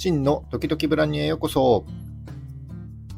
[0.00, 1.84] 真のドキドキブランニュへようこそ。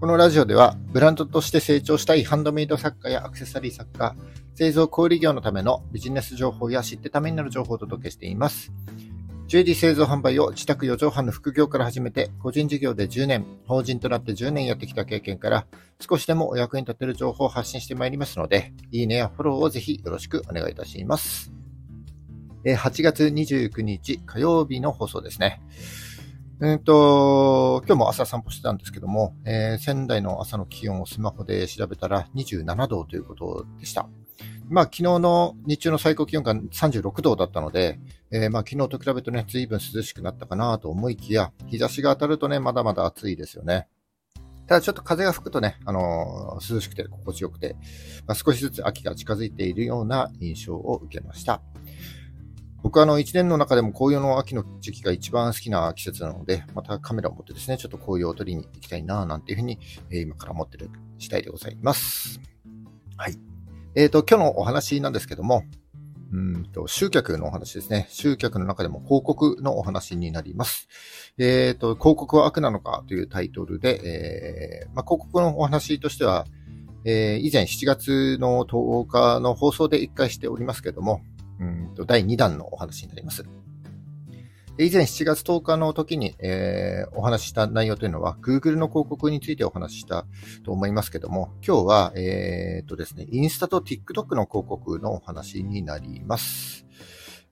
[0.00, 4.16] このラジオでは、ブランドとして成長したいハンドメイド作家やアクセサリー作家、
[4.56, 8.72] 製造小売業のためのビジネス情報や知ってためになる情報をお届けしています。
[9.46, 15.68] ジュエリー製造販売を自宅4畳半の副業から始めて、個人事業で10年、法人となって10年やってきた経験から、
[16.00, 21.52] 少しでもお役に立てる情報を発信してまいりますので、いいねやフォローをぜひよろしくお願いいたします。
[22.64, 25.60] 8月29日火曜日の放送ですね。
[26.62, 34.08] えっ、ー、と、今日も朝散歩してたんですけども、えー、仙台の朝の気温をスマホで調べたら27度ということでした。
[34.68, 37.98] まあ昨日の日中の最高気温が36度だったので、
[38.30, 43.88] えー、まあ昨日と比べるとね、随分涼しくなったかなと思いきや、日差しが当たるとね、まだまだ暑いですよね。
[44.68, 47.74] ただちょっと風が吹くとね、あのー、涼しくて心地よくて、
[48.26, 51.60] まあ、少しずつ秋が近づいているような印象を受けました。
[52.84, 59.78] 僕はあの1年の中でも紅葉の秋の時期が一番好きな季節なので、またカメラを持ってですね、ちょっと紅葉を撮りに行きたいな、なんていうふうに、
[60.10, 62.40] え今から思ってる次第でございます。
[63.16, 63.38] はい。
[63.94, 65.64] えっ、ー、と、今日のお話なんですけども、
[66.30, 68.06] うんと、集客のお話ですね。
[68.10, 70.86] 集客の中でも広告のお話になります。
[71.38, 76.46] えっ、ー、と、広告は悪なのかというタイトルで、えー、まあ、広告のお話としては、
[77.06, 81.22] えー、以前7月の10日の放送で1回しておりますけども、
[81.64, 83.44] うんと第2弾のお話になります。
[84.76, 90.26] 以前7月10日の時に、えー、お話しした内容というのは Google の広告についてお話しした
[90.64, 96.83] と思いますけども、今日は、えー、とですね、インスタと TikTok の広告のお話になります。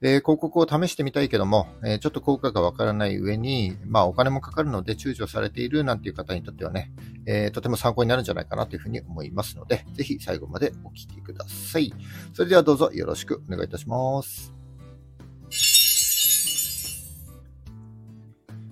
[0.05, 6.91] えー、広告を試してみたいけども、えー、ちょっと効果がわからない上に、まあお金もかかるので躊躇されているなんていう方にとってはね、
[7.25, 11.93] えー、とても参考になるんじゃないかなというふうに思いますので、ぜひ最後までお聞きください。
[12.33, 14.53] それではどうぞよろしくお願いいたします。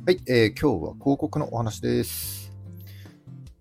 [0.05, 2.51] はい、えー、今日は広告のお話です。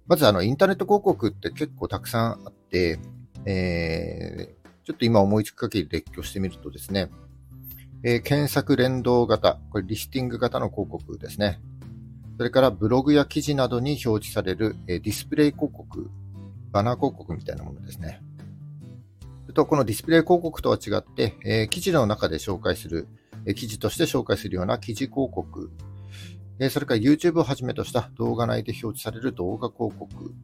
[0.08, 2.98] まずあの、インターネット広告って結構たくさんあって、
[3.44, 7.10] えー、ちょっと今思いつく限り列挙してみるとですね、
[8.02, 11.60] えー、検索連動型、これリスティング型の広告ですね。
[12.38, 16.10] それからブログや記事などに表示される、えー、ディスプレイ広告、
[16.72, 18.22] バナー広告みたいなものですね。
[19.52, 23.08] と、このディスプレイ広告とは違って、えー、記事の中で紹介する、
[23.46, 25.70] え、記事として紹介するような記事広告、
[26.58, 30.34] え、それから YouTube をはじめとした動画内で表示される動画広告、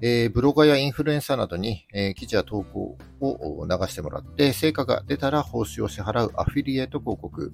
[0.00, 7.52] えー、ブロガーやインフルエンサーなどに、えー、記事や投稿を流してもらって、成果が出たら報酬を支払うアフィリエイト広告、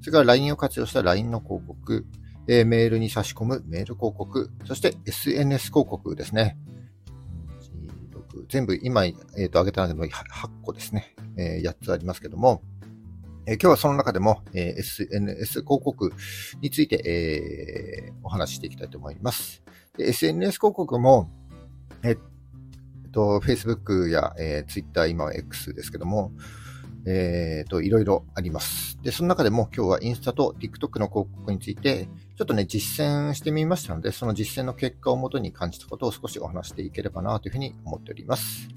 [0.00, 2.06] それから LINE を活用した LINE の広告、
[2.46, 6.58] えー、メールに差し込むメール広告、そして SNS 広告ですね。
[8.48, 11.14] 全部今、え、ー、と、挙げたので8個ですね。
[11.36, 12.62] えー、8つありますけども、
[13.46, 16.12] えー、今日はその中でも、えー、SNS 広告
[16.60, 19.63] について、えー、お話ししていきたいと思います。
[19.98, 21.30] SNS 広告も、
[22.02, 22.18] えっ
[23.12, 26.32] と、Facebook や、えー、Twitter、今は X ですけども、
[27.06, 28.98] えっ、と、いろいろあります。
[29.02, 38.68] で、その中でも今日はインスタと TikTok の広告について、ちょっとね、実践してみましたので、その実践の結果をもとに感じたことを少しお話していければなというふうに思っております。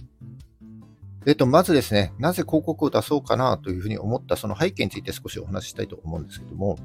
[1.25, 6.77] えっ、と、まずですね、なぜ広告を出そうかなというふうに思ったその背景について少しお話ししたいと思うんですけども、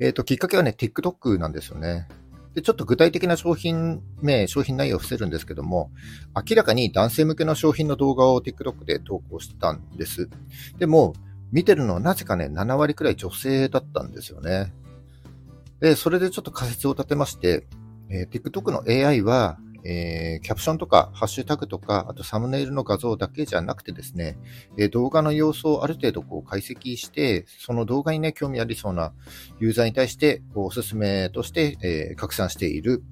[0.00, 2.08] えっ、と、きっかけはね、TikTok なんですよね。
[2.54, 5.90] で、ちょっと具体的な商品名、商品内容を伏せるんですけども、
[6.34, 10.28] 明らかに男性向けの商品の動画を TikTok で投稿してたんです。
[10.78, 11.14] でも、
[11.50, 14.72] 見てるのはなぜかね、7割くらい女性だったんですよね。
[15.80, 17.66] で、それでちょっと仮説を立てまして、
[18.10, 24.38] えー、TikTok の AI は、えー、キャプションとかハッシュタグとか、あとサムネイルの画像だけじゃなくてですね、
[24.78, 29.12] えー、動画の様子をある程度こう解析して、その動画にね、興味ありそうな
[29.60, 33.02] ユーザーに対してこうおすすめとして、えー、拡散している。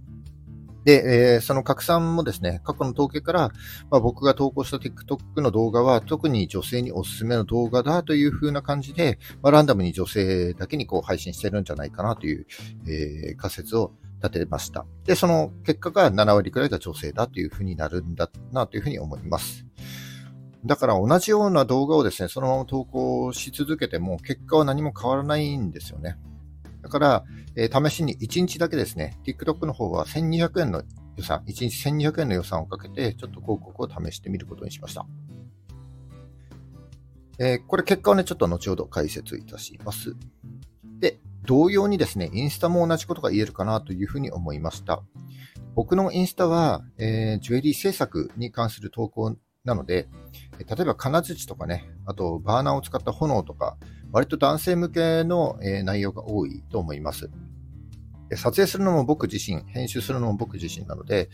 [0.84, 3.50] で、えー、その拡散もですね、過去の統計から、
[3.90, 12.46] まあ、僕が投稿した TikTok の動画は特に女性におすすめの動画だという風な感じで、まあ、ランダムに女性だけにこう配信してるんじゃないかなという、
[12.86, 13.92] えー、仮説を
[14.22, 14.86] 立てました。
[15.04, 19.66] で、その結果が7割くらいが女性だというふうになるんだなというふうに思います。
[20.64, 26.18] だから同じような動画をですね、そのまま投稿し続けても結果は何も変わらないんですよね。
[26.82, 27.24] だから、
[27.56, 30.82] えー、試しに1日だけですね、TikTok の方は1200円の
[31.16, 35.06] 予算、1日1200円の予算をかけて、ちょっと広告を試してみることにしました。
[37.38, 40.14] えー、これ結果をね、ちょっと後ほど解説いたします。
[41.50, 45.02] 同様にですね、インスタも同じことが言えるかなというふうに思いました。
[45.74, 50.06] 僕のインスタは、えー、ジュエリー制作に関する投稿なので、
[50.58, 53.78] 例えば金槌とかね、あとバーナーを使った炎とか、
[54.12, 57.28] 割と男性向けの、え内容が多いと思います。
[58.36, 61.30] 撮影するのも僕自身、編集するのも僕自身なので、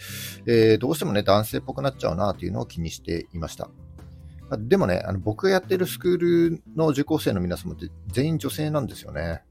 [0.47, 3.69] えー、どうしてもね、男性っぽくなっちゃうなというのを気にしていました。
[4.57, 9.43] でもね、あの僕がやってるスクールの受講生の皆様って全員女性なんですよね。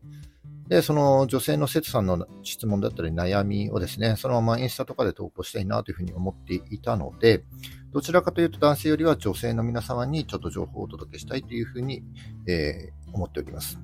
[0.67, 7.43] で、その女性の生徒さんの質問だったり悩みをですね、そのままインスタとかで投稿したいなというふうに思っていたので、
[7.91, 12.03] どちらかというと男性よりは女性の皆様にちょっと情報をお届けしたいというふうに、
[12.47, 13.79] えー、思っております。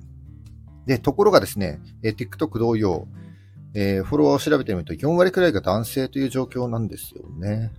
[0.86, 3.06] で、ところがですね、えー、TikTok 同様、
[3.74, 7.70] えー、フォロワーを調べてみると4割くらいが男性という状況なんですよね。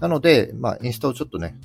[0.00, 1.58] なので、まあ、インスタをちょっとね、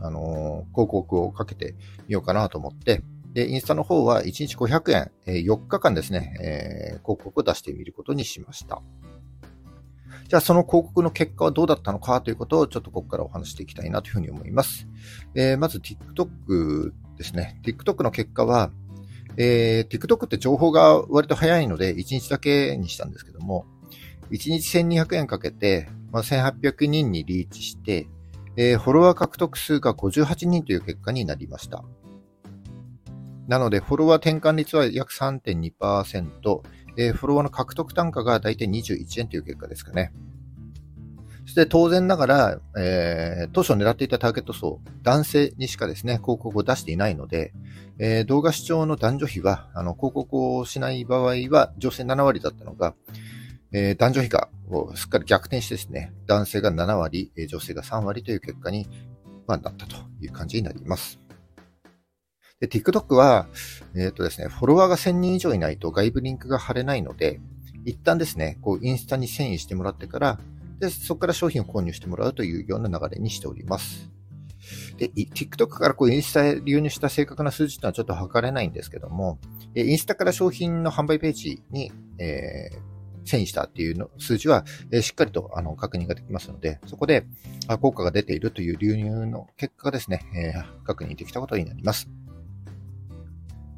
[0.00, 1.76] あのー、広告をかけて
[2.08, 3.02] みようかなと思って、
[3.32, 8.82] で、インスタの方は1日500円、えー、4日間ですね、えー、広告を出してみることにしました。
[10.28, 14.86] じゃあその広告の結果はどうだったのかということをちょっとここからお話していきたいなというふうに思います。
[15.34, 17.60] えー、まず TikTok ですね。
[17.64, 18.70] TikTok の結果は、
[19.36, 23.66] えー、TikTok って情報が割と早いので1日だけにしたんですけども、
[24.30, 28.06] 1日1200円かけて、まあ、1800人にリーチして、
[28.56, 31.84] えー、フォロワー獲得数が58人という結果になりました。
[33.48, 36.62] なので、フォロワー転換率は約3.2%、
[36.96, 40.12] えー、フォロワーの獲得単価が大体21円という結果ですかね。
[41.44, 47.52] そして当然ながら、えー、当初狙っていたターゲット層、男性にしかですね、広告を出していないので、
[47.98, 52.94] えー、動画視聴の男女比は、あの、広告をしない場合は女性7割だったのが、
[53.72, 54.48] えー、男女比が
[54.94, 58.88] すっかり逆転してですね、男性が7割、女性が3割という結果に、
[59.46, 61.21] まあ、なったという感じになります。
[62.62, 63.48] で、TikTok は、
[63.96, 67.40] えっ、ー、とですね、フォロワーが1000人以上いないと外部リンクが貼れないので、
[67.84, 70.38] 一旦ですね、こう、インスタに遷移してもらってから、
[70.78, 74.08] で、そこから商品を購入してもらうというような流れにしております。
[74.96, 79.40] で、TikTok からこうインスタへ流入した正確な数字というのはちょっと測れないんですけども、
[79.74, 87.26] インスタから商品の販売ページに、えー、遷移したっていうの数字は、えー、しっかりとあの確認ができますので、そこで
[87.66, 92.08] あ効果が出ているという流入の結果がですね、えー、確認できたことになります。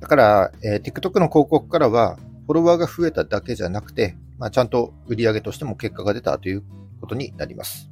[0.05, 6.63] だから、えー、TikTok の広告からは、フォロワーが増えただけじゃなくて、まあ、ちゃんと売り上げとしても結果が出たという
[7.01, 7.89] ことになります。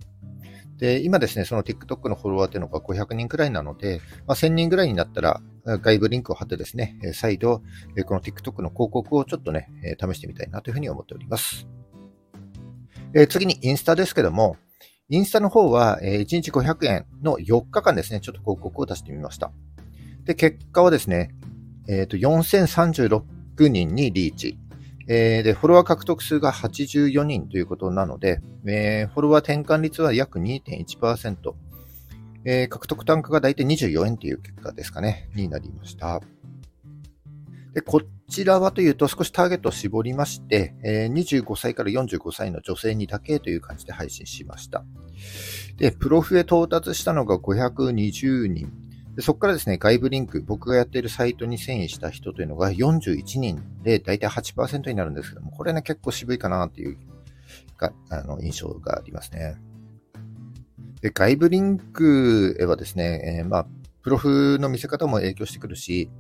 [0.76, 7.62] で、今ですね、その TikTok のフォロワーというのが500人くらいなので、まあ、1000人くらいになったら、外部リンクを貼ってですね、再度、
[8.05, 11.67] この TikTok の広告をちょっとね、試してみたいなというふうに思っております。
[13.15, 14.58] え次にインスタですけども、
[15.08, 19.50] インスタの方は1日500円の4日間ですね、ちょっと広告を出してみました。
[20.25, 21.35] で、結果はですね、
[21.88, 24.58] えっ、ー、と、4036人にリーチ。
[25.08, 31.55] えー、で、フォロワー獲得数が84人ということなので、えー、フォロワー転換率は約2.1%。
[32.44, 36.20] えー、獲得単価が大体24円という結果ですかね、になりました。
[37.73, 44.84] で、こちらはというと少しターゲットを絞りまして、えー、25歳から45歳の女性にだけという感じで配信しました。
[45.76, 48.73] で、プロフへ到達したのが520人。
[49.14, 56.97] でそこからですね、外部リンク、僕がやっているサイトに遷移した人というのが41人で、だいたい8%になるんですけども、これね、結構渋いかなっていう
[57.76, 59.56] かあの印象がありますね。
[61.03, 63.67] で、外部リンクへはですね、えー、まあ、
[64.03, 66.10] プロフの見せ方も影響してくるし、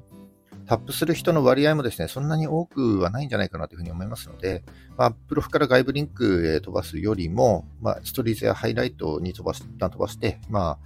[0.66, 4.62] タップする人の割合もですね、そんなに多くはないんじゃないかなというふうに思いますので、
[4.96, 10.78] まあ、プロフから外部リンクへ飛ばすよりも、まあ、ストーリーズやハイライトに飛ばし、飛ばして、まあ、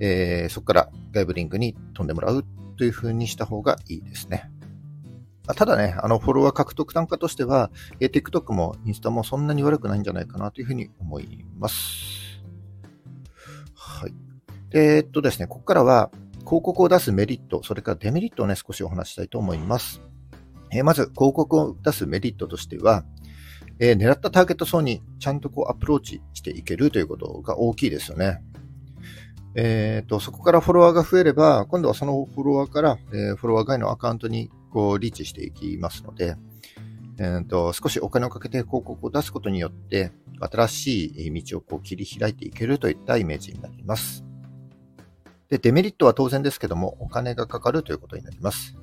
[0.00, 2.44] えー、そこから外部リンクに飛んでもらう
[2.76, 4.50] という風にした方がいいですね。
[5.54, 12.42] ただね、あの、フォロワー獲得単価としては、えー、TikTok もインスタもそんなに悪くないんじゃないかなというふうに思います。
[13.74, 14.14] はい。
[14.72, 16.10] えー、っとですね、ここからは
[16.40, 20.00] 広告を出すメリット、それからデメリットをね、少しお話したいと思います。
[20.72, 23.04] えー、まず、広告を出すメリットとしては、
[23.78, 28.42] えー、狙ったターゲット層にちゃんとこうアプローチしていけるということが大きいですよね。
[29.58, 36.36] えっ、ー、と、そこからフォロワーが増えれば、今度はそのフォロワーから、えー、フォロワー外のアカウントにこうリーチしていきますので、
[37.18, 44.26] えーと、少しお金をかけて広告を出すことによって、新しい道をこう切り開いていけるといったイメージになります。
[45.48, 48.74] で、デメリットは当然ですけども、お金がかかるということになります。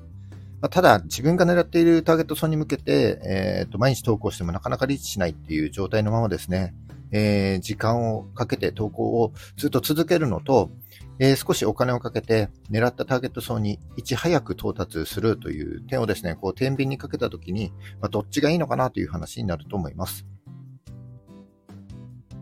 [0.60, 6.74] まあ、ただ、自分が狙っているターゲット層に向けて、えーと、毎日投稿してもなかなかリーチしないっていう状態のままですね、
[7.16, 10.72] えー、時間をかけて投稿をずっと続けるのと、
[11.20, 20.26] えー、少しお金をかけて狙ったターゲット層にいち早く到達するという点をですね、こう天秤にかけたときに、まあ、どっちがいいのかなという話になると思います。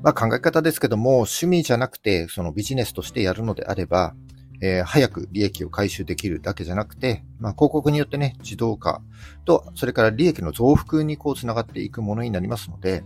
[0.02, 4.14] まあ、考え方ですけども、趣味じゃなくて、そのビジネスとしてやるのであれば、
[4.62, 9.02] えー、早く利益を回収できるだけじゃなくて、まあ、広告によってね、自動化
[9.44, 13.02] と、それから利益の増幅にこう繋がっていくものになりますので、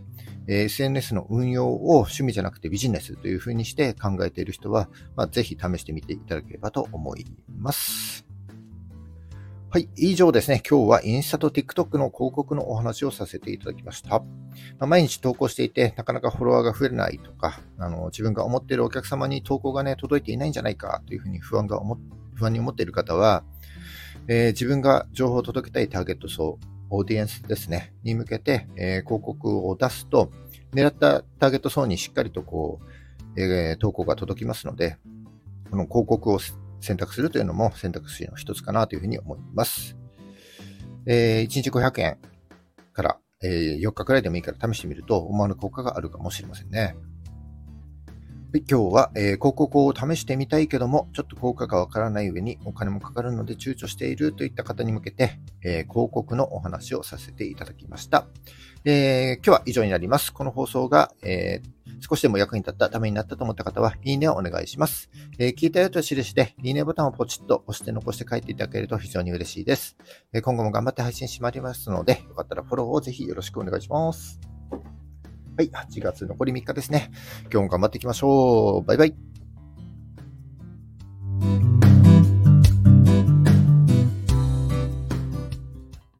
[0.47, 7.25] え、SNS の運用を趣味じゃなくてビジネスというふうにして考えている人は、まあ、ぜひ試してみていただければと思い
[7.59, 8.25] ます。
[9.76, 9.90] はい。
[9.95, 10.62] 以上ですね。
[10.66, 14.09] 今日はインスタと TikTok の広告のお話をさせていただきました。
[14.09, 14.25] ま
[14.80, 21.99] あ、毎日投稿していて、なかなかフォロワーが増えないとか、あの、自分が思っているお客様に投稿がね、届いていないんじゃないかというふうに不安が思、
[22.37, 23.45] 不安に思っている方は、
[24.28, 30.33] えー、自分が情報を届けたいターゲット層、オーディエンスですね、に向けて、えー、広告を出すと、
[30.73, 32.80] 狙ったターゲット層にしっかりとこ
[33.37, 34.97] う、えー、投稿が届きますので、
[35.71, 36.38] この広告を
[36.80, 39.97] 選択するというのも選択肢の一つかなというふうに思います。
[41.06, 42.18] えー、1日500円
[42.92, 46.97] から、えー、4日くらいでもいいから試してみると思わぬ効果があるかもしれませんね。
[48.68, 58.26] 今日は、えー、広告を試してみたいけども、ちょっと効果がわからない上にお金もかかるので躊躇しているといった方に向けて、えー、広告のお話をさせていただきました。
[58.88, 60.33] えー、今日は以上になります。
[60.33, 61.61] この放送が、え
[62.09, 65.11] 少しでも役に立ったためになったと思った方は、いいねをお願いします。
[65.40, 69.97] え聞いたよと印で、いいねボタンをポチッと押して残して書いていただけると非常に嬉しいです。
[70.33, 74.38] え今後も頑張って配信しまいりますので、よかったらフォローをぜひよろしくお願いします。
[75.59, 77.11] はい、8月残り3日ですね。
[77.52, 78.87] 今日も頑張っていきましょう。
[78.87, 79.36] バイバイ。